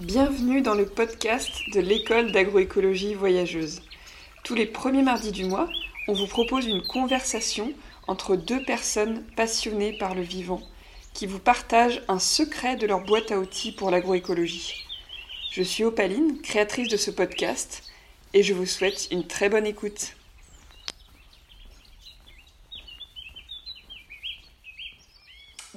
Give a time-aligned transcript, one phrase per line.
[0.00, 3.82] Bienvenue dans le podcast de l'école d'agroécologie voyageuse.
[4.44, 5.68] Tous les premiers mardis du mois,
[6.08, 7.74] on vous propose une conversation
[8.06, 10.62] entre deux personnes passionnées par le vivant
[11.12, 14.86] qui vous partagent un secret de leur boîte à outils pour l'agroécologie.
[15.50, 17.82] Je suis Opaline, créatrice de ce podcast,
[18.32, 20.14] et je vous souhaite une très bonne écoute.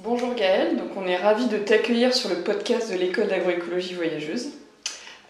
[0.04, 4.50] Bonjour Gaëlle, donc on est ravis de t'accueillir sur le podcast de l'école d'agroécologie voyageuse.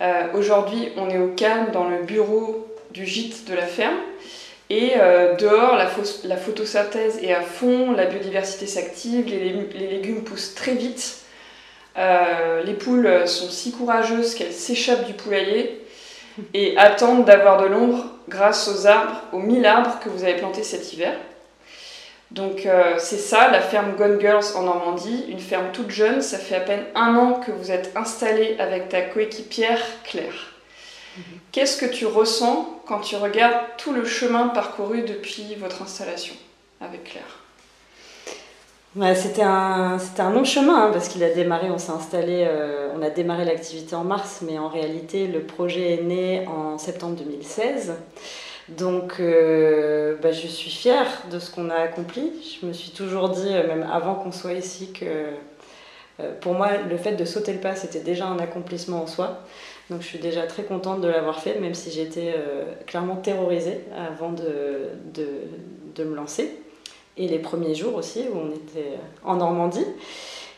[0.00, 3.94] Euh, aujourd'hui, on est au calme dans le bureau du gîte de la ferme
[4.70, 10.56] et euh, dehors, la, photosynthèse est à fond, la biodiversité s'active, les, les, légumes poussent
[10.56, 11.18] très vite.
[11.96, 15.86] Euh, les poules sont si courageuses qu'elles s'échappent du poulailler
[16.52, 20.64] et attendent d'avoir de l'ombre grâce aux arbres, aux mille arbres que vous avez plantés
[20.64, 21.14] cet hiver.
[22.34, 26.36] Donc euh, c'est ça, la ferme Gone Girls en Normandie, une ferme toute jeune, ça
[26.36, 30.52] fait à peine un an que vous êtes installée avec ta coéquipière Claire.
[31.16, 31.22] Mhm.
[31.52, 36.34] Qu'est-ce que tu ressens quand tu regardes tout le chemin parcouru depuis votre installation
[36.80, 37.38] avec Claire?
[39.14, 43.02] C'était un, un, long chemin hein, parce qu'il a démarré, on s'est installé, euh, on
[43.02, 47.94] a démarré l'activité en mars, mais en réalité le projet est né en septembre 2016.
[48.68, 52.32] Donc euh, bah, je suis fière de ce qu'on a accompli.
[52.60, 55.04] Je me suis toujours dit, euh, même avant qu'on soit ici, que
[56.40, 59.40] pour moi le fait de sauter le pas c'était déjà un accomplissement en soi.
[59.90, 62.34] Donc je suis déjà très contente de l'avoir fait, même si j'étais
[62.86, 65.26] clairement terrorisée avant de, de,
[65.96, 66.56] de me lancer
[67.16, 69.86] et les premiers jours aussi où on était en Normandie.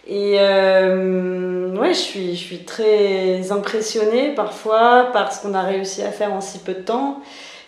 [0.06, 6.02] Et euh, ouais, je suis, je suis très impressionnée parfois par ce qu'on a réussi
[6.02, 7.20] à faire en si peu de temps.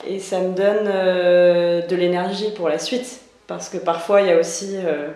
[0.07, 3.21] Et ça me donne euh, de l'énergie pour la suite.
[3.47, 5.09] Parce que parfois, il y a aussi euh,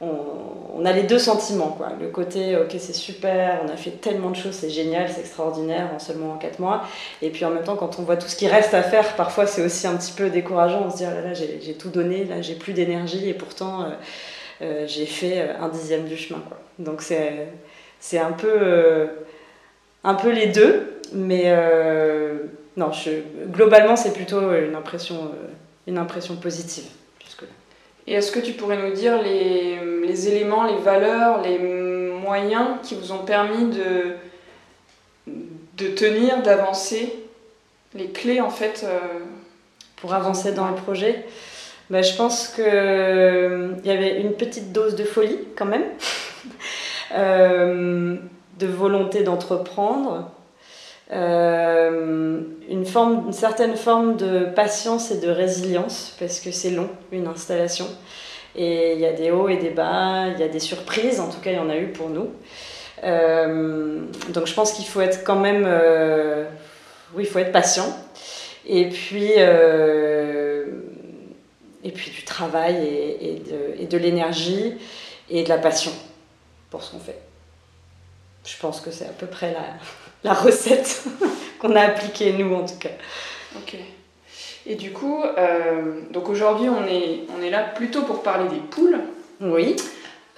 [0.00, 1.70] on, a les deux sentiments.
[1.70, 1.88] Quoi.
[2.00, 5.88] Le côté, ok, c'est super, on a fait tellement de choses, c'est génial, c'est extraordinaire
[5.94, 6.84] en seulement 4 mois.
[7.22, 9.46] Et puis en même temps, quand on voit tout ce qui reste à faire, parfois
[9.46, 10.84] c'est aussi un petit peu décourageant.
[10.86, 13.86] On se dit, oh là là, j'ai tout donné, là j'ai plus d'énergie et pourtant
[14.62, 16.40] euh, j'ai fait un dixième du chemin.
[16.46, 16.58] Quoi.
[16.78, 19.08] Donc c'est un peu,
[20.04, 21.52] un peu les deux, mais
[22.76, 23.10] non, je,
[23.46, 25.32] globalement c'est plutôt une impression,
[25.86, 26.84] une impression positive.
[28.06, 32.94] Et est-ce que tu pourrais nous dire les, les, éléments, les valeurs, les moyens qui
[32.94, 34.14] vous ont permis de,
[35.26, 37.12] de tenir, d'avancer,
[37.94, 38.98] les clés en fait euh,
[39.96, 41.24] Pour avancer dans le projet?
[41.90, 45.86] Bah, Je pense qu'il euh, y avait une petite dose de folie quand même,
[47.12, 48.16] euh,
[48.58, 50.30] de volonté d'entreprendre.
[51.12, 52.84] Euh, une,
[53.32, 57.86] certaine forme de patience et de résilience, parce que c'est long, une installation.
[58.56, 61.28] Et il y a des hauts et des bas, il y a des surprises, en
[61.28, 62.30] tout cas il y en a eu pour nous.
[63.04, 64.00] Euh,
[64.30, 65.64] donc je pense qu'il faut être quand même...
[65.66, 66.46] Euh,
[67.14, 67.96] oui, il faut être patient.
[68.66, 69.30] Et puis,
[71.84, 72.84] et puis du travail
[73.20, 74.74] et, de, l'énergie
[75.30, 75.92] et de la passion
[76.70, 77.20] pour ce qu'on fait.
[78.44, 79.60] Je pense que c'est à peu près la,
[80.24, 81.04] la recette
[81.58, 82.90] qu'on a appliquée, nous en tout cas.
[83.56, 83.76] Ok.
[84.66, 88.60] Et du coup, euh, donc aujourd'hui, on est, on est là plutôt pour parler des
[88.60, 88.98] poules.
[89.40, 89.76] Oui.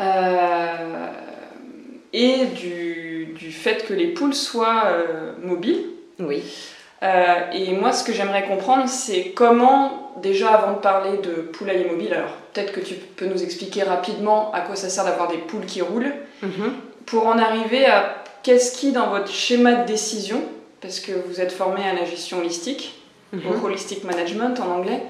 [0.01, 1.09] Euh,
[2.13, 5.85] et du, du, fait que les poules soient euh, mobiles.
[6.19, 6.43] Oui.
[7.53, 12.13] et moi, ce que j'aimerais comprendre, c'est comment, déjà avant de parler de poulailler mobile,
[12.13, 15.65] alors peut-être que tu peux nous expliquer rapidement à quoi ça sert d'avoir des poules
[15.65, 16.13] qui roulent,
[16.43, 16.73] mhm.
[17.07, 18.17] pour en arriver à
[18.49, 20.41] qu'est-ce qui, dans votre schéma de décision,
[20.81, 22.99] parce que vous êtes formé à la gestion holistique,
[23.35, 23.63] au mhm.
[23.63, 25.03] holistic management en anglais,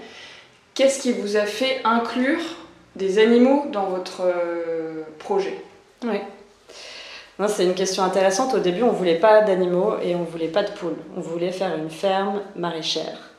[0.75, 2.41] qu'est-ce qui vous a fait inclure
[2.97, 5.57] des animaux dans votre euh, projet?
[6.03, 6.19] Oui.
[7.47, 8.55] C'est une question intéressante.
[8.55, 10.97] Au début, on ne voulait pas d'animaux et on ne voulait pas de poules.
[11.17, 13.31] On voulait faire une ferme maraîchère.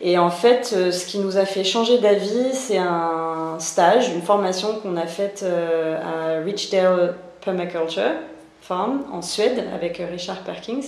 [0.00, 4.22] Et en fait, euh, ce qui nous a fait changer d'avis, c'est un stage, une
[4.22, 7.14] formation qu'on a faite euh, à Richdale
[7.44, 8.14] Permaculture,
[8.68, 10.80] en Suède avec Richard Perkins,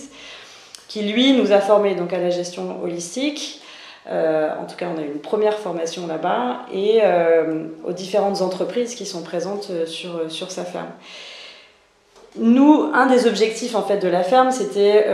[0.89, 3.63] qui lui nous a formés donc à la gestion holistique.
[4.09, 8.43] Euh, en tout cas, on a eu une première formation là-bas et euh, aux différentes
[8.43, 10.91] entreprises qui sont présentes euh, sur, sur sa ferme.
[12.37, 15.07] Nous, un des objectifs en fait de la ferme, c'était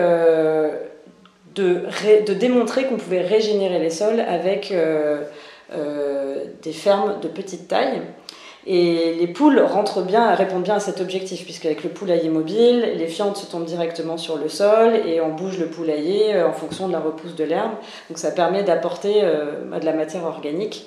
[1.57, 1.83] de,
[2.27, 4.73] de, démontrer qu'on pouvait régénérer les sols avec
[6.63, 8.03] des fermes de petite taille.
[8.67, 13.07] Et les poules rentrent bien, répondent bien à cet objectif, puisqu'avec le poulailler mobile, les
[13.07, 16.89] fientes se tombent directement sur le sol et on bouge le poulailler euh, en fonction
[16.89, 17.71] de la repousse de l'herbe.
[18.11, 20.87] Donc ça permet d'apporter euh, de la matière organique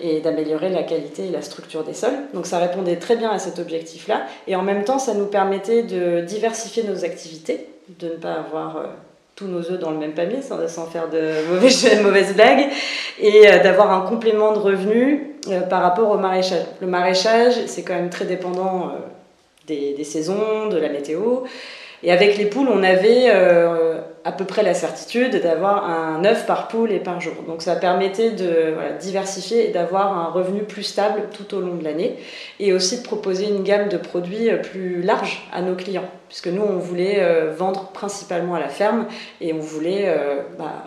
[0.00, 2.16] et d'améliorer la qualité et la structure des sols.
[2.34, 4.22] Donc ça répondait très bien à cet objectif-là.
[4.46, 7.66] Et en même temps, ça nous permettait de diversifier nos activités,
[7.98, 8.86] de ne pas avoir euh,
[9.34, 12.68] tous nos œufs dans le même panier sans, faire de mauvaises, mauvaises blagues,
[13.20, 16.64] et d'avoir un complément de revenus euh, par rapport au maraîchage.
[16.80, 18.92] Le maraîchage, c'est quand même très dépendant
[19.66, 21.42] des, des, saisons, de la météo.
[22.02, 26.46] Et avec les poules, on avait euh, à peu près la certitude d'avoir un œuf
[26.46, 27.34] par poule et par jour.
[27.46, 31.82] Donc ça permettait de diversifier et d'avoir un revenu plus stable tout au long de
[31.82, 32.16] l'année.
[32.60, 36.08] Et aussi de proposer une gamme de produits plus large à nos clients.
[36.28, 39.06] Puisque nous, on voulait euh, vendre principalement à la ferme
[39.40, 40.84] et on voulait euh, bah,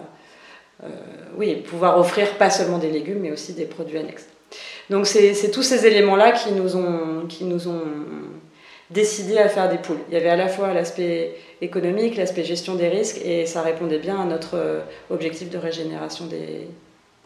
[0.84, 0.88] euh,
[1.36, 4.28] oui, pouvoir offrir pas seulement des légumes, mais aussi des produits annexes.
[4.92, 7.26] Donc c'est tous ces éléments-là qui nous ont...
[7.28, 7.88] Qui nous ont
[8.92, 10.00] décidé à faire des poules.
[10.10, 14.00] Il y avait à la fois l'aspect économique, l'aspect gestion des risques, et ça répondait
[14.00, 16.68] bien à notre euh, objectif de régénération des,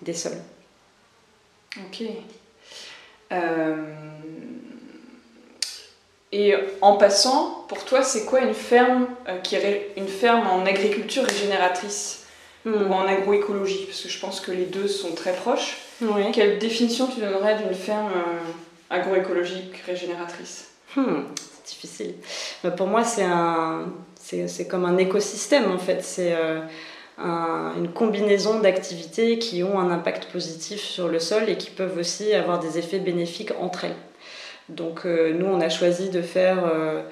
[0.04, 0.38] des sols.
[1.78, 2.04] Ok.
[3.32, 3.76] Euh,
[6.32, 9.58] et en passant, pour toi, c'est quoi une ferme, euh, qui
[9.98, 12.26] une ferme en agriculture régénératrice
[12.66, 12.74] hmm.
[12.74, 13.86] ou en agroécologie?
[13.88, 15.80] Parce que je pense que les deux sont très proches.
[16.34, 18.12] Quelle définition tu donnerais d'une ferme
[18.90, 20.72] agroécologique régénératrice?
[20.96, 21.24] Hmm
[21.66, 22.16] difficile.
[22.64, 23.88] Mais pour moi, c'est un,
[24.18, 26.04] c'est comme un écosystème en fait.
[26.04, 26.62] C'est euh,
[27.18, 32.34] une combinaison d'activités qui ont un impact positif sur le sol et qui peuvent aussi
[32.34, 33.96] avoir des effets bénéfiques entre elles.
[34.70, 37.04] Donc euh, nous, on a choisi de faire euh,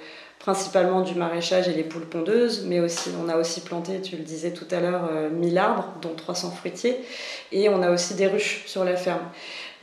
[0.44, 4.24] principalement du maraîchage et les poules pondeuses, mais aussi on a aussi planté, tu le
[4.24, 6.98] disais tout à l'heure, 1000 arbres, dont 300 fruitiers,
[7.54, 9.24] et on a aussi des ruches sur la ferme.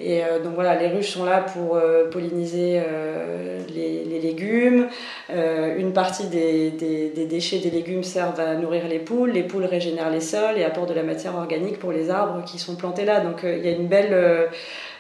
[0.03, 4.89] Et euh, donc voilà, les ruches sont là pour euh, polliniser euh, les, légumes.
[5.31, 6.71] une partie des,
[7.27, 9.31] déchets des légumes servent à nourrir les poules.
[9.31, 12.59] Les poules régénèrent les sols et apportent de la matière organique pour les arbres qui
[12.59, 13.21] sont plantés là.
[13.21, 14.15] Donc il y a une belle...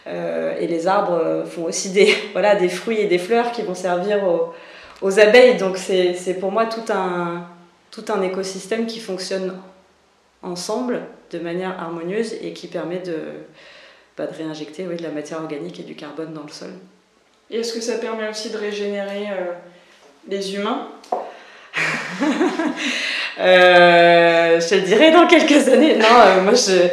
[0.06, 4.24] et les arbres font aussi des, voilà, des fruits et des fleurs qui vont servir
[4.26, 4.52] aux,
[5.02, 5.56] aux abeilles.
[5.56, 7.47] Donc c'est pour moi tout un,
[7.91, 9.56] tout un écosystème qui fonctionne
[10.43, 13.17] ensemble de manière harmonieuse et qui permet de
[14.26, 16.70] de réinjecter oui, de la matière organique et du carbone dans le sol.
[17.50, 19.52] Et est-ce que ça permet aussi de régénérer euh,
[20.29, 20.88] les humains?
[23.38, 25.97] Euh, Je te dirais dans quelques années.
[25.97, 26.88] Non, euh, moi je,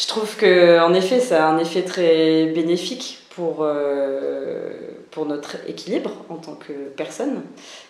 [0.00, 3.66] je trouve que en effet, ça a un effet très bénéfique pour
[5.12, 7.42] pour notre équilibre en tant que personne,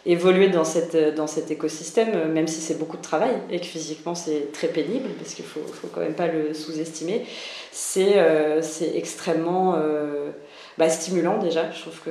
[0.04, 4.16] évoluer dans, cette, dans cet écosystème, même si c'est beaucoup de travail et que physiquement
[4.16, 7.24] c'est très pénible, parce qu'il ne faut, faut, quand même pas le sous-estimer,
[7.70, 8.60] c'est euh,
[8.94, 10.30] extrêmement euh,
[10.78, 11.70] bah, stimulant déjà.
[11.70, 12.10] Je trouve que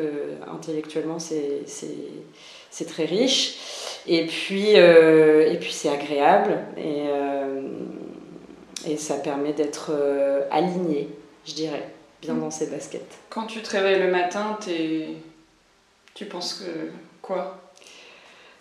[0.50, 3.58] intellectuellement c'est très riche.
[4.08, 7.04] Et puis, euh, puis c'est agréable et,
[8.90, 9.92] et ça permet d'être
[10.50, 11.10] aligné,
[11.46, 11.84] je dirais
[12.22, 13.18] bien dans ses baskets.
[13.30, 15.10] Quand tu te réveilles le matin, es...
[16.14, 16.92] tu penses que
[17.22, 17.60] quoi?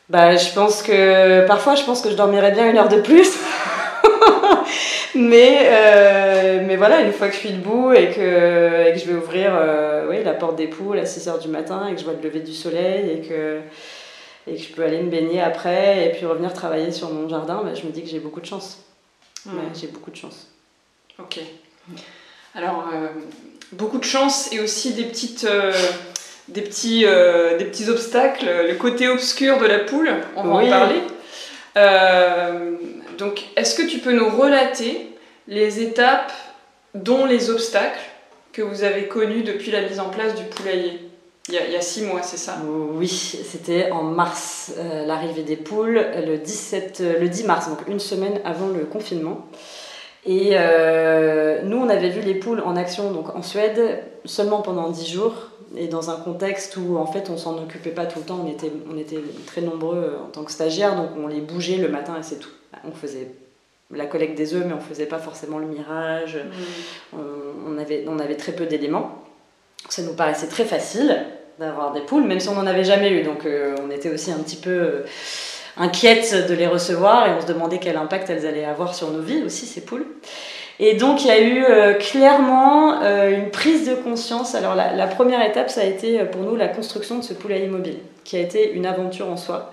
[0.08, 3.30] Bah, je pense que parfois je pense que je dormirais bien une heure de plus.
[5.14, 9.06] mais, euh, mais voilà, une fois que je suis debout et que, et que je
[9.06, 12.00] vais ouvrir euh, oui, la porte des poules à 6 heures du matin et que
[12.00, 13.60] je vois le lever du soleil et que,
[14.46, 17.62] et que je peux aller me baigner après et puis revenir travailler sur mon jardin,
[17.62, 18.82] bah, je me dis que j'ai beaucoup de chance.
[19.74, 20.48] j'ai beaucoup de chance.
[21.18, 21.40] Ok.
[22.54, 23.08] Alors, euh,
[23.72, 25.72] beaucoup de chance et aussi des, petites, euh,
[26.48, 30.68] des, petits, euh, des petits obstacles, le côté obscur de la poule, on va en
[30.68, 31.00] parler.
[31.76, 32.72] Euh,
[33.18, 35.08] donc, est-ce que tu peux nous relater
[35.46, 36.32] les étapes,
[36.94, 38.00] dont les obstacles,
[38.52, 40.98] que vous avez connus depuis la mise en place du poulailler?
[41.48, 42.58] Il y, a, il y a six mois, c'est ça?
[42.64, 44.72] Oui, c'était en mars,
[45.06, 49.48] l'arrivée des poules, le, 17, le 10 mars, donc une semaine avant le confinement.
[50.26, 54.90] Et euh, nous, on avait vu les poules en action donc en Suède seulement pendant
[54.90, 58.24] 10 jours et dans un contexte où en fait on s'en occupait pas tout le
[58.24, 61.76] temps, on était, on était très nombreux en tant que stagiaires, donc on les bougeait
[61.76, 62.50] le matin et c'est tout.
[62.84, 63.28] On faisait
[63.92, 67.16] la collecte des œufs, mais on faisait pas forcément le mirage, mmh.
[67.66, 69.24] on, avait, on avait très peu d'éléments.
[69.88, 71.24] Ça nous paraissait très facile
[71.58, 74.32] d'avoir des poules, même si on n'en avait jamais eu, donc euh, on était aussi
[74.32, 74.70] un petit peu...
[74.70, 75.02] Euh,
[75.80, 79.22] inquiète de les recevoir et on se demandait quel impact elles allaient avoir sur nos
[79.22, 80.06] vies aussi, ces poules.
[80.78, 84.54] Et donc il y a eu euh, clairement euh, une prise de conscience.
[84.54, 87.66] Alors la, première étape, ça a été euh, pour nous la construction de ce poulailler
[87.66, 89.72] mobile, qui a été une aventure en soi.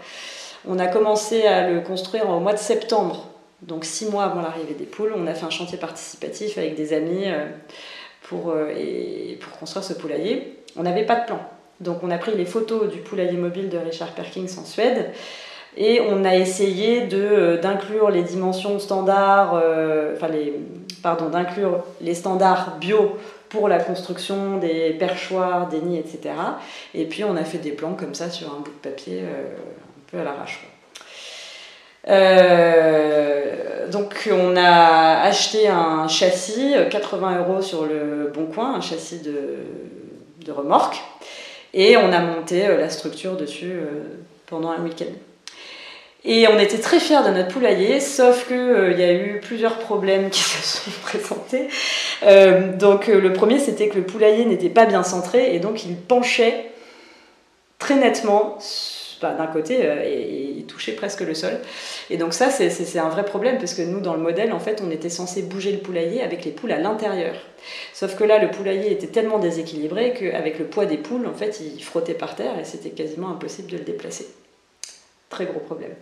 [0.68, 3.28] On a commencé à le construire au mois de septembre,
[3.62, 5.14] donc six mois avant l'arrivée des poules.
[5.16, 7.26] On a fait un chantier participatif avec des amis
[8.24, 10.58] pour, et, pour construire ce poulailler.
[10.76, 11.40] On n'avait pas de plan.
[11.80, 15.12] Donc on a pris les photos du poulailler mobile de Richard Perkins en Suède
[15.78, 20.54] et on a essayé de, euh, d'inclure les dimensions standards, euh, enfin les,
[21.04, 23.18] pardon, d'inclure les standards bio
[23.50, 26.34] pour la construction des perchoirs, des nids, etc.
[26.94, 30.12] Et puis on a fait des plans comme ça sur un bout de papier, un
[30.12, 30.68] peu à l'arrache.
[32.10, 39.20] Euh, donc on a acheté un châssis, 80 euros sur le bon coin, un châssis
[39.20, 39.58] de,
[40.46, 41.02] de remorque,
[41.74, 44.04] et on a monté euh, la structure dessus euh,
[44.46, 45.14] pendant un week-end.
[46.30, 50.30] Et on était très fiers de notre poulailler, sauf qu'il y a eu plusieurs problèmes
[50.30, 51.70] qui se sont présentés.
[52.78, 56.70] donc le premier, c'était que le poulailler n'était pas bien centré et donc il penchait
[57.80, 58.58] très nettement
[59.22, 61.54] d'un côté euh, et, il touchait presque le sol.
[62.10, 64.82] Et donc ça, c'est un vrai problème parce que nous, dans le modèle, en fait,
[64.86, 67.36] on était censé bouger le poulailler avec les poules à l'intérieur.
[67.94, 71.62] Sauf que là, le poulailler était tellement déséquilibré qu'avec le poids des poules, en fait,
[71.62, 74.28] il frottait par terre et c'était quasiment impossible de le déplacer.
[75.30, 75.94] Très gros problème.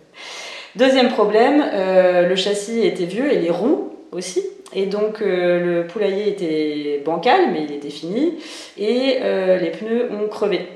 [0.76, 4.42] Deuxième problème, euh, le châssis était vieux et les roues aussi.
[4.74, 8.34] Et donc euh, le poulailler était bancal, mais il était fini,
[8.76, 10.66] et les pneus ont crevé.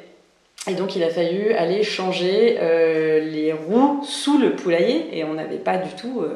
[0.69, 5.35] Et donc il a fallu aller changer euh, les roues sous le poulailler et on
[5.35, 6.35] n'avait pas du tout euh,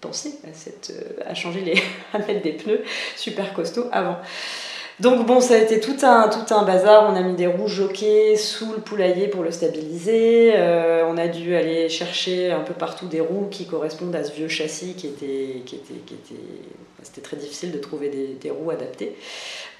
[0.00, 0.94] pensé euh,
[1.26, 1.74] à changer les,
[2.14, 2.82] à mettre des pneus
[3.16, 4.16] super costauds avant.
[5.00, 7.10] Donc bon, ça a été tout un, tout un bazar.
[7.12, 10.54] On a mis des roues jockey sous le poulailler pour le stabiliser.
[11.06, 14.48] on a dû aller chercher un peu partout des roues qui correspondent à ce vieux
[14.48, 16.40] châssis qui était, qui était, qui était
[17.06, 19.16] c'était très difficile de trouver des, roues adaptées.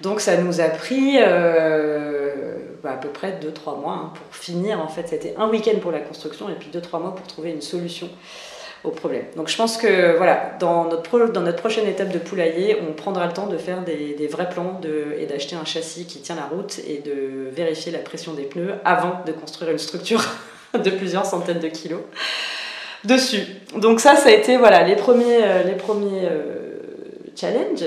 [0.01, 4.79] Donc ça nous a pris euh, bah, à peu près 2-3 mois hein, pour finir.
[4.79, 7.61] En fait, c'était un week-end pour la construction et puis 2-3 mois pour trouver une
[7.61, 8.09] solution
[8.91, 9.25] problème.
[9.35, 13.27] Donc je pense que voilà, dans notre, dans notre prochaine étape de poulailler, on prendra
[13.27, 16.45] le temps de faire des, vrais plans de, et d'acheter un châssis qui tient la
[16.45, 20.23] route et de vérifier la pression des pneus avant de construire une structure
[20.73, 22.01] de plusieurs centaines de kilos
[23.03, 23.45] dessus.
[23.75, 26.79] Donc ça, ça a été voilà, les premiers, euh, les premiers euh,
[27.35, 27.83] challenge.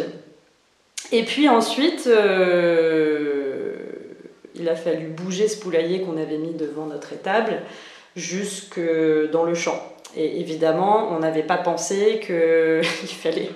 [1.13, 3.75] Et puis ensuite, euh,
[4.55, 7.63] il a fallu bouger ce poulailler qu'on avait mis devant notre étable
[8.17, 8.81] jusque
[9.33, 9.81] dans le champ.
[10.17, 13.51] Et évidemment, on n'avait pas pensé qu'il fallait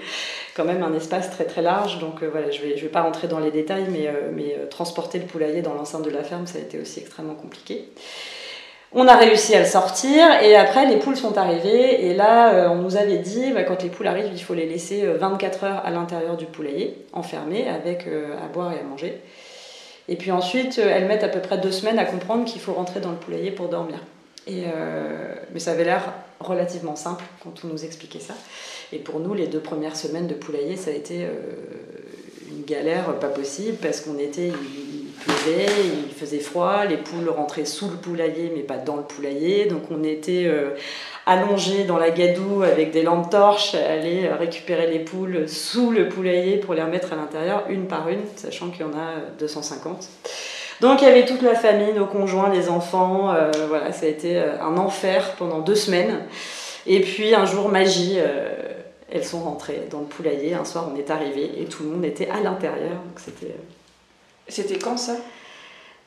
[0.57, 1.99] quand même un espace très très large.
[1.99, 5.19] Donc euh, voilà, je ne vais, pas rentrer dans les détails, mais, euh, mais transporter
[5.19, 7.89] le poulailler dans l'enceinte de la ferme, ça a été aussi extrêmement compliqué.
[8.97, 12.69] On a réussi à le sortir et après les poules sont arrivées et là euh,
[12.69, 15.67] on nous avait dit bah, quand les poules arrivent il faut les laisser 24 euh,
[15.67, 19.21] heures à l'intérieur du poulailler enfermées avec euh, à boire et à manger.
[20.07, 23.01] Et puis ensuite elles mettent à peu près deux semaines à comprendre qu'il faut rentrer
[23.01, 23.99] dans le poulailler pour dormir.
[24.47, 24.65] Et,
[25.53, 28.35] mais ça avait l'air relativement simple quand on nous expliquait ça.
[28.93, 31.27] Et pour nous les deux premières semaines de poulailler ça a été
[32.51, 34.53] une galère pas possible parce qu'on était
[35.25, 35.67] pleuvait,
[36.07, 39.83] il faisait froid, les poules rentraient sous le poulailler mais pas dans le poulailler, donc
[39.91, 40.71] on était euh,
[41.27, 46.59] allongés dans la gadoue avec des lampes torches, aller récupérer les poules sous le poulailler
[46.59, 50.09] pour les remettre à l'intérieur une par une, sachant qu'il y en a 250.
[50.81, 54.09] Donc il y avait toute la famille, nos conjoints, les enfants, euh, voilà, ça a
[54.09, 56.21] été euh, un enfer pendant deux semaines.
[56.87, 58.19] Et puis un jour magie,
[59.11, 60.53] elles sont rentrées dans le poulailler.
[60.53, 62.91] Un soir, on est arrivé et tout le monde était à l'intérieur.
[62.91, 63.55] Donc c'était
[64.49, 65.17] c'était quand ça?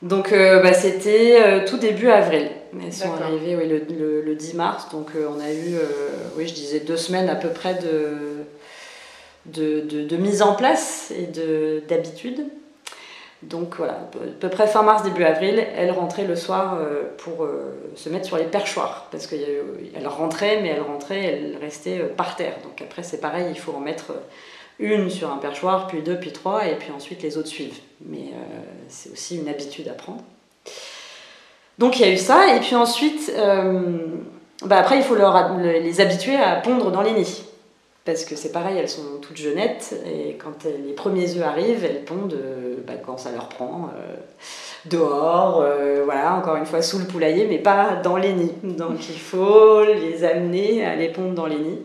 [0.02, 2.50] Donc euh, bah, c'était euh, tout début avril.
[2.84, 5.76] Elles sont arrivées oui, le, le, 10 mars, donc euh, on a eu,
[6.36, 8.44] oui je disais deux semaines à peu près de,
[9.46, 11.26] de, de, mise en place et
[11.88, 12.44] d'habitude.
[13.42, 14.08] Donc voilà, à
[14.40, 16.76] peu près fin mars, début avril, elles rentraient le soir
[17.18, 17.46] pour
[17.94, 19.06] se mettre sur les perchoirs.
[19.12, 22.54] Parce qu'elles rentraient, mais elles rentraient, elles restaient par terre.
[22.64, 24.12] Donc après c'est pareil, il faut en mettre
[24.78, 27.80] une sur un perchoir, puis deux, puis trois, et puis ensuite les autres suivent.
[28.06, 30.22] Mais euh, c'est aussi une habitude à prendre.
[31.78, 33.98] Donc il y a eu ça, et puis ensuite, euh,
[34.64, 37.44] bah après il faut les habituer à pondre dans les nids.
[38.08, 42.04] Parce que c'est pareil, elles sont toutes jeunettes, et quand les premiers œufs arrivent, elles
[42.04, 43.90] pondent euh, bah, quand ça leur prend,
[44.86, 45.62] dehors,
[46.04, 48.54] voilà, encore une fois sous le poulailler, mais pas dans les nids.
[48.62, 51.82] Donc il faut les amener à les pondre dans les nids.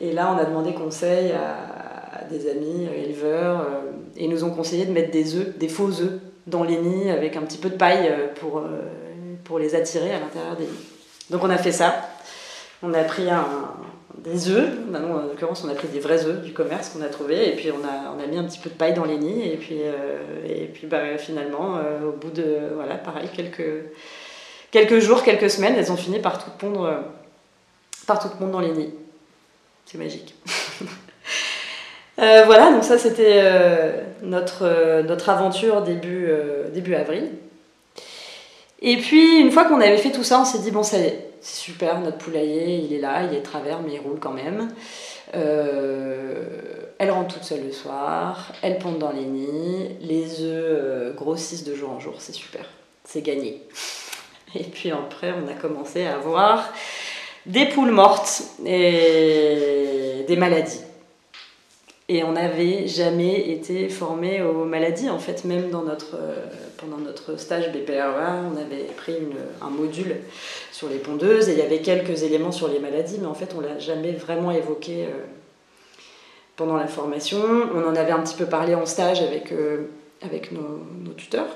[0.00, 3.80] Et là, on a demandé conseil à, des amis euh, éleveurs euh,
[4.16, 7.10] et ils nous ont conseillé de mettre des œufs, des faux œufs dans les nids
[7.10, 8.62] avec un petit peu de paille euh, pour,
[9.44, 10.86] pour les attirer à l'intérieur des nids.
[11.30, 11.94] Donc on a fait ça.
[12.82, 13.46] On a pris un,
[14.24, 17.48] des œufs, en l'occurrence on a pris des vrais œufs du commerce qu'on a trouvé
[17.48, 19.80] et puis on a, mis un petit peu de paille dans les nids et puis,
[20.74, 26.18] puis bah, finalement au bout de voilà pareil quelques, jours, quelques semaines elles ont fini
[26.18, 27.04] par tout pondre,
[28.06, 28.94] par tout pondre dans les nids.
[29.86, 30.34] C'est magique.
[32.20, 37.30] Euh, voilà, donc ça c'était euh, notre, euh, aventure début avril.
[38.80, 41.02] Et puis, une fois qu'on avait fait tout ça, on s'est dit, bon, ça y
[41.02, 44.32] est, c'est super, notre poulailler, il est là, il est travers, mais il roule quand
[44.32, 44.68] même.
[45.34, 46.44] Euh,
[46.98, 51.64] elle rentre toute seule le soir, elle pond dans les nids, les œufs euh, grossissent
[51.64, 52.64] de jour en jour, c'est super,
[53.04, 53.62] c'est gagné.
[54.54, 56.72] Et puis après, on a commencé à avoir
[57.46, 60.80] des poules mortes et des maladies.
[62.10, 65.10] Et on n'avait jamais été formé aux maladies.
[65.10, 66.46] En fait, même euh,
[66.78, 69.16] pendant notre stage BPRA, on avait pris
[69.60, 70.16] un module
[70.72, 73.54] sur les pondeuses et il y avait quelques éléments sur les maladies, mais en fait,
[73.54, 75.24] on l'a jamais vraiment évoqué euh,
[76.56, 77.42] pendant la formation.
[77.74, 79.88] On en avait un petit peu parlé en stage avec, euh,
[80.22, 81.48] avec nos, nos, tuteurs,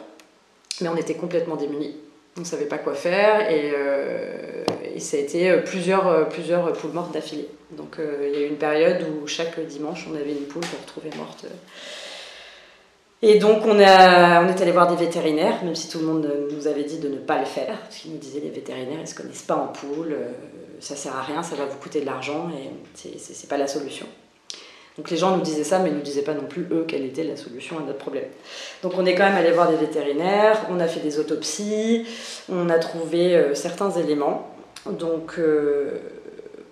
[0.82, 1.96] mais on était complètement démunis.
[2.36, 3.74] On ne savait pas quoi faire et,
[4.94, 7.48] et ça a été plusieurs, plusieurs poules mortes d'affilée.
[7.76, 10.62] Donc euh, il y a eu une période où chaque dimanche on avait une poule
[10.62, 11.46] qu'on retrouvait morte.
[13.22, 16.30] Et donc on, a, on est allé voir des vétérinaires, même si tout le monde
[16.50, 19.08] nous avait dit de ne pas le faire, parce qu'ils nous disaient les vétérinaires ils
[19.08, 20.32] se connaissent pas en poule, euh,
[20.80, 24.06] ça sert à rien, ça va vous coûter de l'argent et c'est pas la solution.
[24.98, 26.84] Donc les gens nous disaient ça, mais ils ne nous disaient pas non plus, eux,
[26.86, 28.26] quelle était la solution à notre problème.
[28.82, 32.06] Donc on est quand même allé voir des vétérinaires, on a fait des autopsies,
[32.50, 34.48] on a trouvé euh, certains éléments.
[34.86, 35.38] Donc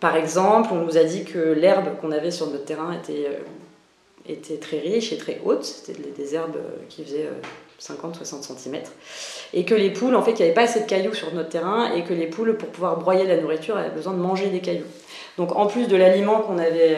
[0.00, 4.32] par exemple, on nous a dit que l'herbe qu'on avait sur notre terrain était, euh,
[4.32, 5.62] était très riche et très haute.
[5.62, 6.56] C'était des herbes
[6.88, 7.28] qui faisaient
[7.78, 8.82] 50-60 euh, cm.
[9.52, 11.50] Et que les poules, en fait, il n'y avait pas assez de cailloux sur notre
[11.50, 14.60] terrain et que les poules, pour pouvoir broyer la nourriture, avaient besoin de manger des
[14.60, 14.86] cailloux.
[15.36, 16.96] Donc en plus de l'aliment qu'on avait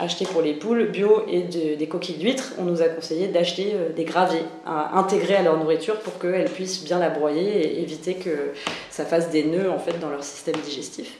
[0.00, 1.42] euh, acheté pour les poules, bio et
[1.76, 5.98] des coquilles d'huîtres, on nous a conseillé d'acheter des graviers à intégrer à leur nourriture
[6.00, 8.52] pour qu'elles puissent bien la broyer et éviter que
[8.90, 11.18] ça fasse des nœuds en fait dans leur système digestif.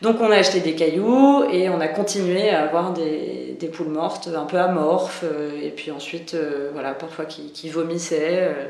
[0.00, 4.28] Donc on a acheté des cailloux et on a continué à avoir des, poules mortes
[4.34, 8.64] un peu amorphes euh, et puis ensuite euh, voilà parfois qui, vomissaient euh.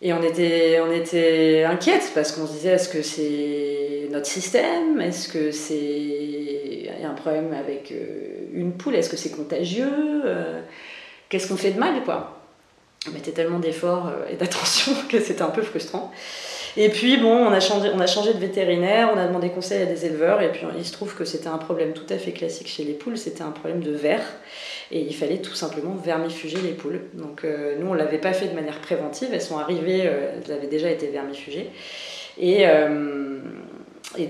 [0.00, 5.00] Et on était on était inquiète parce qu'on se disait est-ce que c'est notre système?
[5.00, 7.92] Est-ce que c'est un problème avec
[8.52, 8.94] une poule?
[8.94, 10.22] Est-ce que c'est contagieux?
[11.28, 12.34] Qu'est-ce qu'on fait de mal quoi
[13.06, 16.12] on mettait tellement d'efforts et d'attention que c'était un peu frustrant
[16.80, 20.40] et puis, bon, on a, changé, de vétérinaire, on a demandé conseil à des éleveurs,
[20.42, 22.92] et puis il se trouve que c'était un problème tout à fait classique chez les
[22.92, 24.22] poules, c'était un problème de verre,
[24.92, 27.00] et il fallait tout simplement vermifuger les poules.
[27.14, 30.36] Donc, euh, nous, on ne l'avait pas fait de manière préventive, elles sont arrivées, euh,
[30.36, 31.68] elles avaient déjà été vermifugées.
[32.38, 33.40] Et, euh,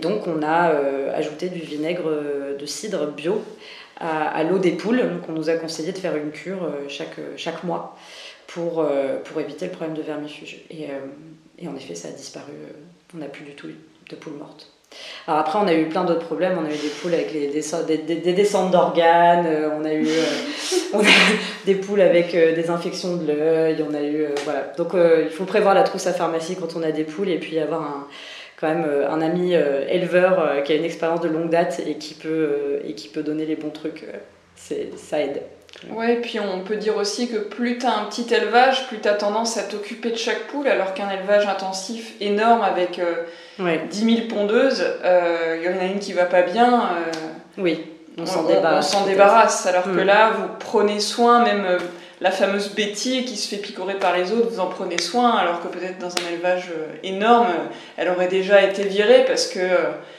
[0.00, 0.72] donc, on a
[1.14, 2.10] ajouté du vinaigre
[2.58, 3.42] de cidre bio
[4.00, 5.02] à, l'eau des poules.
[5.02, 7.94] Donc, on nous a conseillé de faire une cure chaque, chaque mois
[8.46, 8.84] pour,
[9.24, 10.64] pour éviter le problème de vermifuge.
[11.60, 12.52] Et en effet, ça a disparu.
[12.52, 12.72] Euh,
[13.14, 14.72] on n'a plus du tout de poules mortes.
[15.26, 16.56] Alors après, on a eu plein d'autres problèmes.
[16.58, 19.46] On a eu des poules avec des, des, descentes d'organes.
[19.46, 20.98] Euh, on a eu euh,
[21.66, 23.84] des poules avec des infections de l'œil.
[23.88, 24.72] On a eu voilà.
[24.76, 27.58] Donc il faut prévoir la trousse à pharmacie quand on a des poules et puis
[27.58, 28.06] avoir un,
[28.58, 32.80] quand même un ami éleveur qui a une expérience de longue date et qui peut
[32.84, 34.06] et qui peut donner les bons trucs.
[34.56, 35.42] ça aide.
[35.90, 39.08] Ouais, puis on peut dire aussi que plus tu as un petit élevage, plus tu
[39.08, 43.00] as tendance à t'occuper de chaque poule, alors qu'un élevage intensif énorme avec
[43.58, 46.80] 10 000 pondeuses, il euh, y en a une qui va pas bien.
[46.80, 47.12] Euh,
[47.58, 47.86] oui,
[48.18, 48.94] on, s'en débarrasse.
[48.94, 50.04] On s'en débarrasse, alors que mm.
[50.04, 51.78] là, vous prenez soin, même euh,
[52.20, 55.62] la fameuse bêtise qui se fait picorer par les autres, vous en prenez soin, alors
[55.62, 56.72] que peut-être dans un élevage
[57.04, 57.48] énorme,
[57.96, 59.60] elle aurait déjà été virée parce que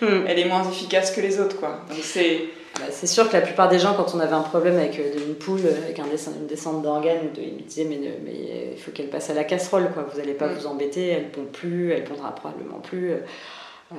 [0.01, 0.25] mm.
[0.27, 1.81] elle est moins efficace que les autres, quoi.
[1.89, 2.45] Donc c'est
[2.77, 5.27] bah, c'est sûr que la plupart des gens, quand on avait un problème avec euh,
[5.27, 9.10] une poule, avec un une descente d'organes, ils me disaient mais, mais, il faut qu'elle
[9.10, 10.05] passe à la casserole, quoi.
[10.10, 10.53] vous n'allez pas mm.
[10.53, 13.12] vous embêter, elle ne pond plus, elle pondra probablement plus.
[13.12, 13.17] Euh,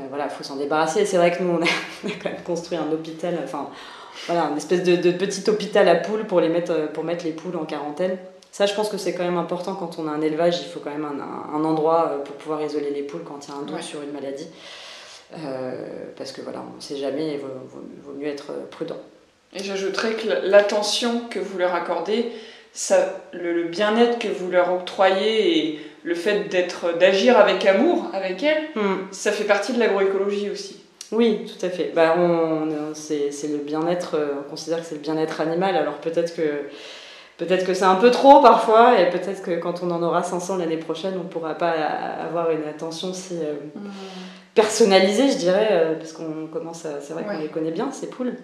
[0.08, 1.04] voilà, il faut s'en débarrasser.
[1.04, 3.68] C'est vrai que nous, on a, quand même construit un hôpital, enfin
[4.26, 7.24] voilà, une espèce de, de, petit hôpital à poules pour, les mettre, euh, pour mettre
[7.24, 8.16] les poules en quarantaine.
[8.52, 10.80] Ça, je pense que c'est quand même important quand on a un élevage, il faut
[10.80, 13.62] quand même un, un, endroit pour pouvoir isoler les poules quand il y a un
[13.62, 14.48] doute sur une maladie.
[15.32, 15.72] Euh,
[16.16, 18.98] parce que voilà, on ne sait jamais, il vaut, mieux être prudent.
[19.54, 22.32] Et j'ajouterais que l'attention que vous leur accordez,
[22.72, 28.42] ça, le, bien-être que vous leur octroyez et le fait d'être, d'agir avec amour avec
[28.42, 29.08] elles, hmm.
[29.10, 30.80] ça fait partie de l'agroécologie aussi.
[31.12, 31.92] Oui, tout à fait.
[31.94, 36.34] Bah, on, c'est, le bien-être, euh, on considère que c'est le bien-être animal, alors peut-être
[36.36, 36.68] que,
[37.36, 40.58] peut-être que c'est un peu trop parfois, et peut-être que quand on en aura 500
[40.58, 43.54] l'année prochaine, on ne pourra pas avoir une attention si, euh,
[44.60, 47.00] hmm personnalisé, je dirais, euh, parce qu'on commence à.
[47.00, 48.34] C'est vrai qu'on les connaît bien, ces poules.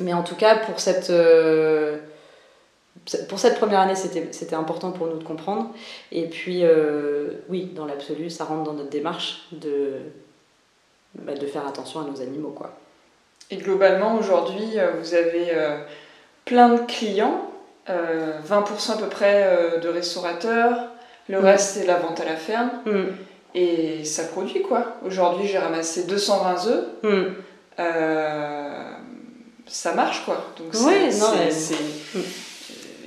[0.00, 1.98] Mais en tout cas, pour cette, euh,
[3.28, 5.70] pour cette première année, c'était important pour nous de comprendre.
[6.12, 9.94] Et puis, euh, oui, dans l'absolu, ça rentre dans notre démarche de,
[11.14, 12.54] bah, de faire attention à nos animaux.
[12.56, 12.70] Quoi.
[13.50, 15.52] Et globalement, aujourd'hui, vous avez
[16.44, 17.50] plein de clients,
[17.88, 20.88] 20% à peu près de restaurateurs,
[21.30, 21.44] Le Mm.
[21.44, 22.70] reste, c'est la vente à la ferme.
[22.86, 23.04] Mm.
[23.54, 24.96] Et ça produit quoi?
[25.04, 26.84] Aujourd'hui, j'ai ramassé 220 œufs.
[27.02, 27.22] Mm.
[27.80, 28.82] Euh,
[29.66, 30.44] ça marche quoi.
[30.58, 31.50] Donc Ouais, non, ouais.
[31.50, 31.74] c'est-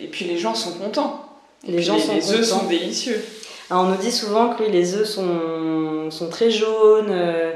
[0.01, 1.25] Et puis les gens sont contents.
[1.67, 3.23] Et Les puis gens sont les œufs sont délicieux.
[3.69, 7.53] Alors, on nous dit souvent que les œufs sont, sont très jaunes, euh,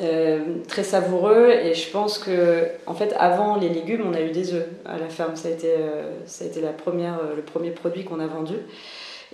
[0.00, 4.30] euh, très savoureux, et je pense que, en fait, avant les légumes, on a eu
[4.30, 5.36] des œufs à la ferme.
[5.36, 8.26] Ça a été, euh, ça a été la première, euh, le premier produit qu'on a
[8.26, 8.54] vendu.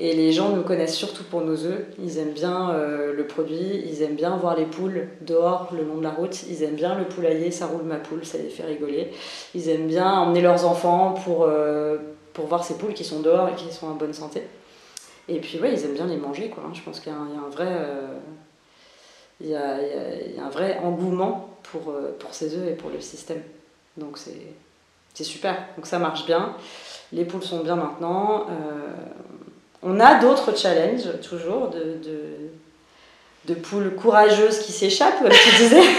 [0.00, 1.84] Et les gens nous connaissent surtout pour nos œufs.
[2.00, 5.96] Ils aiment bien euh, le produit, ils aiment bien voir les poules dehors le long
[5.96, 8.62] de la route, ils aiment bien le poulailler, ça roule ma poule, ça les fait
[8.64, 9.10] rigoler.
[9.56, 11.96] Ils aiment bien emmener leurs enfants pour, euh,
[12.32, 14.42] pour voir ces poules qui sont dehors et qui sont en bonne santé.
[15.26, 16.62] Et puis ouais, ils aiment bien les manger quoi.
[16.66, 16.70] hein.
[16.74, 17.66] Je pense qu'il y, a un- vrai,
[19.40, 23.42] il y a, un vrai engouement pour, euh, pour ces œufs et pour le système.
[23.96, 25.56] Donc c'est super.
[25.76, 26.54] Donc ça marche bien.
[27.12, 28.46] Les poules sont bien maintenant.
[29.82, 32.20] On a d'autres challenges toujours de, de,
[33.46, 35.82] de poules courageuses qui s'échappent, comme tu disais.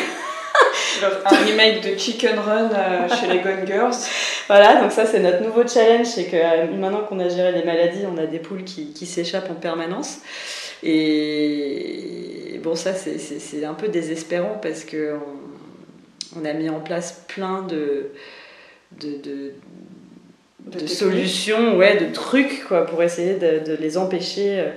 [1.32, 3.96] Un remake de Chicken Run euh, chez les Gone Girls.
[4.48, 7.64] Voilà, donc ça c'est notre nouveau challenge, c'est que euh, maintenant qu'on a géré les
[7.64, 10.18] maladies, on a des poules qui, qui s'échappent en permanence.
[10.84, 15.16] Et bon, ça c'est- un peu désespérant parce que
[16.36, 18.12] on, on a mis en place plein de,
[19.00, 19.54] de, de,
[20.72, 24.70] De solutions, ouais, de trucs quoi, pour essayer de, de les empêcher euh,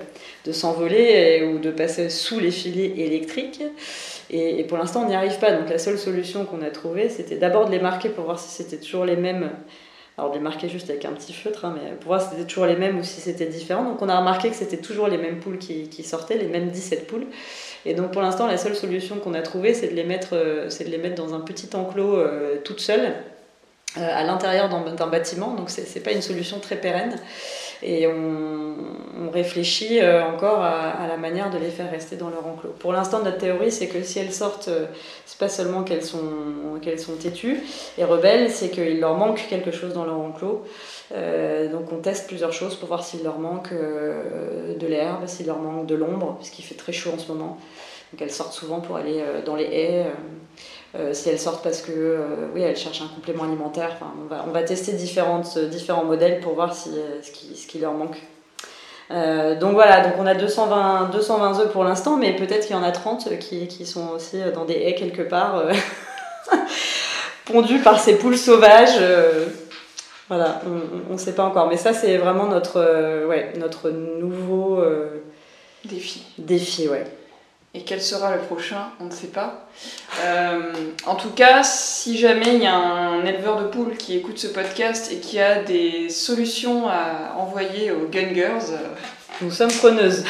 [0.45, 3.63] de s'envoler ou de passer sous les filets électriques.
[4.31, 5.53] Et, et pour l'instant, on n'y arrive pas.
[5.53, 8.51] Donc la seule solution qu'on a trouvée, c'était d'abord de les marquer pour voir si
[8.51, 9.51] c'était toujours les mêmes.
[10.19, 12.47] Alors de les marquer juste avec un petit feutre, hein, mais pour voir si c'était
[12.47, 13.85] toujours les mêmes ou si c'était différent.
[13.85, 16.69] Donc on a remarqué que c'était toujours les mêmes poules qui, qui sortaient, les mêmes
[16.69, 17.27] 17 poules.
[17.87, 20.69] Et donc pour l'instant, la seule solution qu'on a trouvée, c'est de les mettre, euh,
[20.69, 23.15] de les mettre dans un petit enclos euh, toutes seules.
[23.99, 27.17] Euh, à l'intérieur d'un bâtiment, donc c'est c'est pas une solution très pérenne.
[27.85, 28.75] Et on,
[29.27, 32.71] on réfléchit euh, encore à, à la manière de les faire rester dans leur enclos.
[32.79, 34.87] Pour l'instant, notre théorie, c'est que si elles sortent, euh,
[35.27, 36.21] c'est pas seulement qu'elles sont,
[36.81, 37.61] qu'elles sont têtues
[37.99, 40.65] et rebelles, c'est qu'il leur manque quelque chose dans leur enclos.
[41.13, 45.59] Euh, donc on teste plusieurs choses pour voir s'il leur manque de l'herbe, s'il leur
[45.59, 47.59] manque de l'ombre, parce qu'il fait très chaud en ce moment.
[48.13, 50.07] Donc elles sortent souvent pour aller euh, dans les haies.
[50.07, 50.11] euh,
[50.95, 52.19] euh, si elles sortent parce que euh,
[52.55, 53.91] oui, elles cherchent un complément alimentaire.
[53.95, 56.91] Enfin, on, va, on va tester différentes, différents modèles pour voir si,
[57.23, 58.21] ce, qui, ce qui leur manque.
[59.61, 62.83] Donc voilà, donc on a 220, 220 œufs pour l'instant, mais peut-être qu'il y en
[62.83, 65.65] a 30 qui, qui sont aussi dans des haies quelque part,
[67.45, 68.99] pondus par ces poules sauvages.
[70.29, 70.63] voilà,
[71.11, 71.69] on ne sait pas encore.
[71.69, 74.83] Mais ça, c'est vraiment notre, ouais, notre nouveau
[75.85, 76.23] Défi.
[76.39, 76.89] défi.
[76.89, 77.05] Ouais.
[77.75, 79.67] Et quel sera le prochain On ne sait pas.
[80.23, 80.73] Euh,
[81.07, 84.49] en tout cas, si jamais il y a un éleveur de poules qui écoute ce
[84.49, 88.89] podcast et qui a des solutions à envoyer aux Gun Girls, euh,
[89.41, 90.25] Nous sommes preneuses.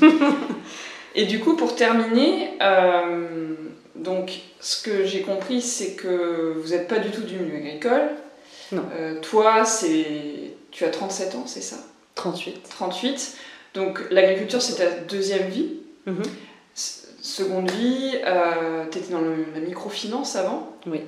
[1.14, 3.54] Et du coup, pour terminer, euh,
[3.94, 8.10] donc ce que j'ai compris, c'est que vous n'êtes pas du tout du milieu agricole.
[8.72, 8.82] Non.
[8.96, 11.76] Euh, toi, c'est tu as 37 ans, c'est ça?
[12.14, 12.62] 38.
[12.70, 13.36] 38.
[13.74, 15.74] Donc l'agriculture, c'est ta deuxième vie.
[16.06, 16.22] Mhm.
[17.22, 18.16] Seconde vie,
[18.90, 20.68] tu étais dans le- la microfinance avant.
[20.86, 21.00] Oui.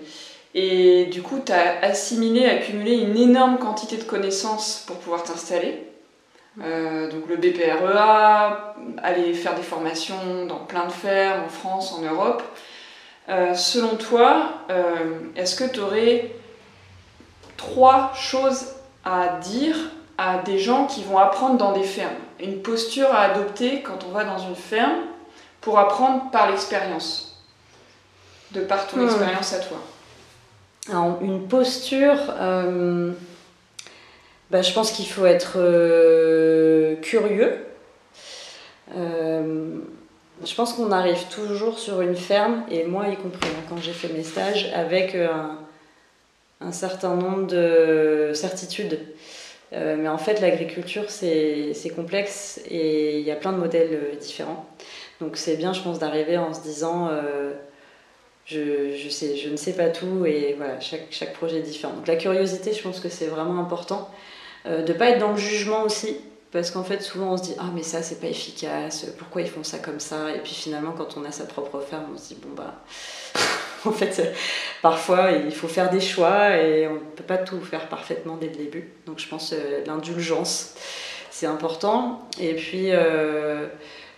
[0.54, 5.82] Et du coup, tu as assimilé, accumulé une énorme quantité de connaissances pour pouvoir t'installer.
[6.62, 12.02] Euh, donc le BPREA, aller faire des formations dans plein de fermes en France, en
[12.02, 12.44] Europe.
[13.28, 14.94] Euh, selon toi, euh,
[15.34, 16.30] est-ce que tu aurais
[17.56, 18.66] trois choses
[19.04, 19.76] à dire
[20.16, 22.14] à des gens qui vont apprendre dans des fermes?
[22.38, 25.00] Une posture à adopter quand on va dans une ferme
[25.64, 27.40] pour apprendre par l'expérience,
[28.52, 29.06] de par ton Hmm.
[29.06, 29.78] expérience à toi.
[30.90, 33.12] Alors, une posture, euh,
[34.50, 37.64] bah, je pense qu'il faut être euh, curieux.
[38.94, 39.78] Euh,
[40.44, 43.92] je pense qu'on arrive toujours sur une ferme, et moi y compris, hein, quand j'ai
[43.94, 45.56] fait mes stages, avec un,
[46.60, 49.00] un certain nombre de certitudes.
[49.72, 53.88] Euh, mais en fait, l'agriculture, c'est c'est complexe et il y a plein de modèles
[53.94, 54.66] euh, différents.
[55.24, 57.08] Donc c'est bien, je pense, d'arriver en se disant...
[57.10, 57.52] euh,
[58.46, 61.94] je, je, ne sais pas tout et voilà, chaque, chaque projet est différent.
[61.94, 64.10] Donc la curiosité, je pense que c'est vraiment important.
[64.66, 66.16] Euh, de ne pas être dans le jugement aussi,
[66.52, 69.48] parce qu'en fait, souvent on se dit Ah, mais ça, c'est pas efficace, pourquoi ils
[69.48, 70.30] font ça comme ça?
[70.34, 72.74] Et puis finalement, quand on a sa propre ferme, on se dit Bon, bah,
[73.86, 74.34] en fait,
[74.82, 78.48] parfois, il faut faire des choix et on ne peut pas tout faire parfaitement dès
[78.48, 78.92] le début.
[79.06, 80.74] Donc je pense euh, l'indulgence,
[81.30, 82.28] c'est important.
[82.38, 83.68] Et puis, euh,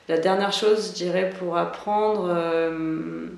[0.08, 2.28] la dernière chose, je dirais, pour apprendre.
[2.30, 3.28] euh,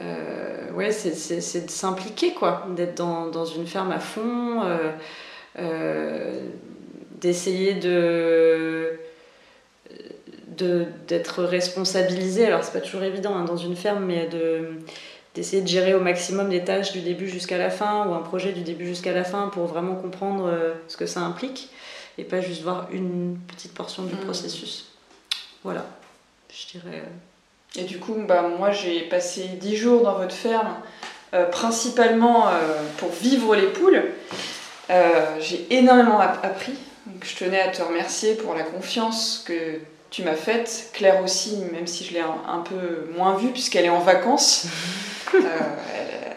[0.00, 4.62] euh, ouais, c'est- de s'impliquer, quoi, d'être dans, dans une ferme à fond,
[5.58, 6.40] euh,
[7.20, 8.98] d'essayer de,
[11.08, 12.46] d'être responsabilisé.
[12.46, 14.70] Alors, c'est pas toujours évident hein, dans une ferme, mais de
[15.34, 18.52] d'essayer de gérer au maximum les tâches du début jusqu'à la fin ou un projet
[18.52, 20.48] du début jusqu'à la fin pour vraiment comprendre
[20.86, 21.70] ce que ça implique
[22.18, 24.18] et pas juste voir une petite portion du mmh.
[24.18, 24.93] processus.
[25.64, 25.84] Voilà,
[26.52, 27.02] je dirais.
[27.02, 27.80] Euh.
[27.80, 30.76] Et du coup, bah, moi j'ai passé dix jours dans votre ferme,
[31.32, 32.46] euh, principalement
[32.98, 34.04] pour vivre les poules.
[35.40, 36.74] j'ai énormément appris.
[37.06, 40.90] Donc, je tenais à te remercier pour la confiance que tu m'as faite.
[40.92, 44.66] Claire aussi, même si je l'ai un, peu moins vue puisqu'elle est en vacances.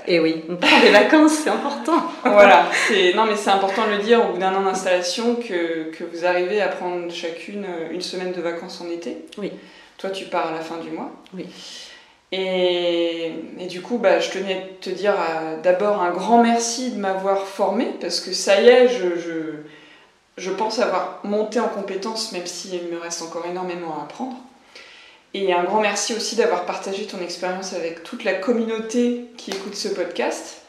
[0.10, 2.02] Et oui, on prend des vacances, c'est important.
[2.24, 5.92] voilà, c'est non mais c'est important de le dire au bout d'un an d'installation que,
[5.92, 9.18] que, vous arrivez à prendre chacune euh, une semaine de vacances en été.
[9.38, 9.52] Oui.
[9.98, 11.12] Toi, tu pars à la fin du mois.
[11.36, 11.46] Oui.
[12.32, 16.92] Et, et du coup, bah, je tenais à te dire euh, d'abord un grand merci
[16.92, 19.32] de m'avoir formée parce que ça y est, je, je,
[20.38, 24.38] je pense avoir monté en compétence, même s'il me reste encore énormément à apprendre.
[25.34, 29.76] Et un grand merci aussi d'avoir partagé ton expérience avec toute la communauté qui écoute
[29.76, 30.62] ce podcast.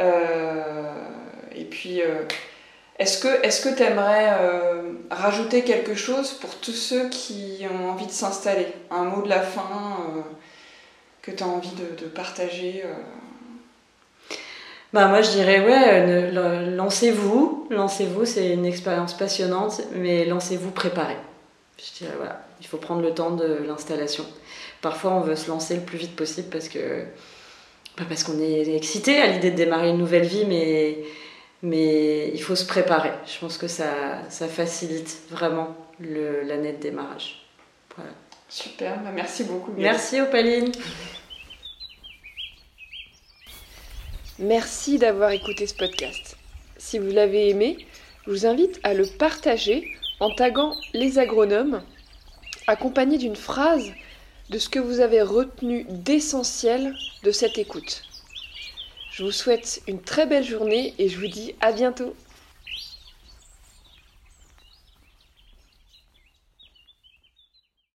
[0.00, 0.92] Euh,
[1.54, 2.22] et puis, euh,
[2.98, 8.12] est-ce que tu aimerais euh, rajouter quelque chose pour tous ceux qui ont envie de
[8.12, 8.68] s'installer?
[8.90, 10.06] Un mot de la fin
[11.22, 12.84] que tu as envie de, partager
[14.94, 16.30] bah moi je dirais ouais,
[16.70, 21.14] lancez-vous, lancez-vous, c'est une expérience passionnante, mais lancez-vous préparé.
[21.76, 24.24] Je dirais voilà, il faut prendre le temps de l'installation.
[24.80, 27.04] Parfois, on veut se lancer le plus vite possible parce que
[27.96, 30.98] bah, parce qu'on est excité à l'idée de démarrer une nouvelle vie, mais
[31.62, 33.10] mais il faut se préparer.
[33.26, 37.44] Je pense que ça, ça facilite vraiment l'année de démarrage.
[37.96, 38.12] Voilà.
[38.48, 39.72] Super, bah, merci beaucoup.
[39.76, 40.70] Merci Opaline.
[44.38, 46.36] Merci d'avoir écouté ce podcast.
[46.76, 47.86] Si vous l'avez aimé,
[48.24, 49.84] je vous invite à le partager
[50.20, 51.82] en taguant les agronomes
[52.68, 53.90] accompagné d'une phrase
[54.50, 58.04] de ce que vous avez retenu d'essentiel de cette écoute.
[59.10, 62.14] Je vous souhaite une très belle journée et je vous dis à bientôt.